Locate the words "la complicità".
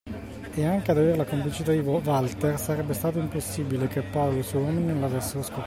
1.15-1.71